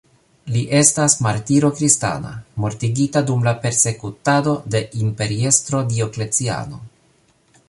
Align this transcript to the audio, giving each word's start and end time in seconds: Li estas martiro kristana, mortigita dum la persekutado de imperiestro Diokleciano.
Li 0.53 0.61
estas 0.77 1.15
martiro 1.25 1.69
kristana, 1.81 2.31
mortigita 2.65 3.23
dum 3.29 3.47
la 3.49 3.55
persekutado 3.67 4.57
de 4.77 4.85
imperiestro 5.05 5.87
Diokleciano. 5.95 6.87